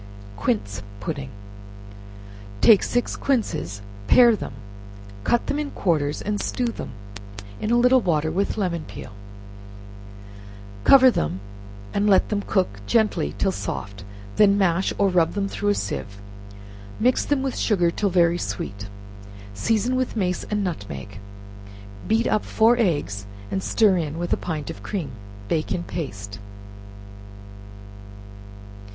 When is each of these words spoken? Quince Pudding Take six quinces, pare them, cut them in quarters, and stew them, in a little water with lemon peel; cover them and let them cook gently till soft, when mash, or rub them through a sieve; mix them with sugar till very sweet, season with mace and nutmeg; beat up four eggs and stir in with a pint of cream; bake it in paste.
Quince 0.35 0.81
Pudding 0.99 1.29
Take 2.59 2.81
six 2.81 3.15
quinces, 3.15 3.83
pare 4.07 4.35
them, 4.35 4.53
cut 5.23 5.45
them 5.45 5.59
in 5.59 5.69
quarters, 5.69 6.23
and 6.23 6.39
stew 6.41 6.65
them, 6.65 6.93
in 7.59 7.69
a 7.69 7.77
little 7.77 8.01
water 8.01 8.31
with 8.31 8.57
lemon 8.57 8.83
peel; 8.85 9.11
cover 10.85 11.11
them 11.11 11.39
and 11.93 12.09
let 12.09 12.29
them 12.29 12.41
cook 12.41 12.83
gently 12.87 13.35
till 13.37 13.51
soft, 13.51 14.03
when 14.37 14.57
mash, 14.57 14.91
or 14.97 15.07
rub 15.07 15.33
them 15.33 15.47
through 15.47 15.69
a 15.69 15.75
sieve; 15.75 16.19
mix 16.99 17.23
them 17.23 17.43
with 17.43 17.55
sugar 17.55 17.91
till 17.91 18.09
very 18.09 18.39
sweet, 18.39 18.87
season 19.53 19.95
with 19.95 20.15
mace 20.15 20.43
and 20.45 20.63
nutmeg; 20.63 21.19
beat 22.07 22.25
up 22.25 22.43
four 22.43 22.75
eggs 22.79 23.27
and 23.51 23.61
stir 23.61 23.97
in 23.97 24.17
with 24.17 24.33
a 24.33 24.35
pint 24.35 24.71
of 24.71 24.81
cream; 24.81 25.11
bake 25.47 25.71
it 25.71 25.75
in 25.75 25.83
paste. 25.83 26.39